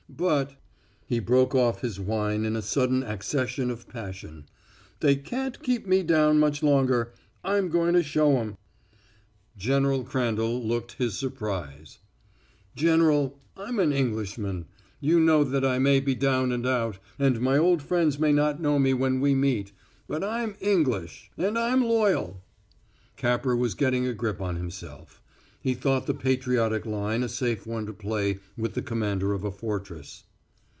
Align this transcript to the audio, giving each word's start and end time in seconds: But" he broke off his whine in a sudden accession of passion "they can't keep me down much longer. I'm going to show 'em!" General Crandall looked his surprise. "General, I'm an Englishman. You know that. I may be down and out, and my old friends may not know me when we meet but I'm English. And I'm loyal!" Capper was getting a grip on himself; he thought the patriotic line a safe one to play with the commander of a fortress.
But" 0.09 0.53
he 1.07 1.19
broke 1.19 1.55
off 1.55 1.81
his 1.81 1.99
whine 1.99 2.45
in 2.45 2.55
a 2.55 2.61
sudden 2.61 3.01
accession 3.01 3.71
of 3.71 3.87
passion 3.87 4.45
"they 4.99 5.15
can't 5.15 5.63
keep 5.63 5.87
me 5.87 6.03
down 6.03 6.37
much 6.37 6.61
longer. 6.61 7.13
I'm 7.43 7.69
going 7.69 7.93
to 7.93 8.03
show 8.03 8.37
'em!" 8.37 8.57
General 9.57 10.03
Crandall 10.03 10.61
looked 10.63 10.91
his 10.91 11.17
surprise. 11.17 11.99
"General, 12.75 13.39
I'm 13.57 13.79
an 13.79 13.93
Englishman. 13.93 14.65
You 14.99 15.19
know 15.19 15.43
that. 15.43 15.65
I 15.65 15.79
may 15.79 15.99
be 16.01 16.13
down 16.13 16.51
and 16.51 16.67
out, 16.67 16.99
and 17.17 17.39
my 17.39 17.57
old 17.57 17.81
friends 17.81 18.19
may 18.19 18.33
not 18.33 18.61
know 18.61 18.77
me 18.77 18.93
when 18.93 19.21
we 19.21 19.33
meet 19.33 19.71
but 20.07 20.23
I'm 20.23 20.55
English. 20.59 21.31
And 21.35 21.57
I'm 21.57 21.81
loyal!" 21.83 22.43
Capper 23.15 23.55
was 23.55 23.73
getting 23.75 24.05
a 24.05 24.13
grip 24.13 24.39
on 24.41 24.57
himself; 24.57 25.17
he 25.63 25.75
thought 25.75 26.07
the 26.07 26.13
patriotic 26.15 26.87
line 26.87 27.21
a 27.21 27.29
safe 27.29 27.67
one 27.67 27.85
to 27.85 27.93
play 27.93 28.39
with 28.57 28.73
the 28.73 28.81
commander 28.81 29.31
of 29.33 29.43
a 29.43 29.51
fortress. 29.51 30.23